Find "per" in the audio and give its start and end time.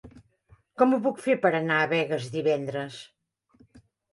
1.45-1.51